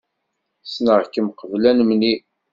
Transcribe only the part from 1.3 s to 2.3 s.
qbel ad nemlil.